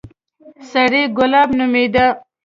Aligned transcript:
سړى 0.71 1.03
ګلاب 1.17 1.49
نومېده. 1.57 2.07